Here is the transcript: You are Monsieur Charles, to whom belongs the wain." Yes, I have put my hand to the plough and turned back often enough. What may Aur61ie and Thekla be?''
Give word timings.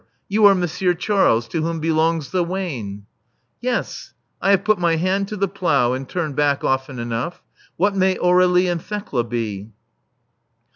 You 0.27 0.47
are 0.47 0.55
Monsieur 0.55 0.95
Charles, 0.95 1.47
to 1.49 1.61
whom 1.61 1.79
belongs 1.79 2.31
the 2.31 2.43
wain." 2.43 3.05
Yes, 3.61 4.13
I 4.41 4.49
have 4.49 4.63
put 4.63 4.79
my 4.79 4.95
hand 4.95 5.27
to 5.27 5.37
the 5.37 5.47
plough 5.47 5.93
and 5.93 6.09
turned 6.09 6.35
back 6.35 6.63
often 6.63 6.97
enough. 6.97 7.43
What 7.77 7.95
may 7.95 8.15
Aur61ie 8.15 8.67
and 8.71 8.81
Thekla 8.81 9.25
be?'' 9.29 9.69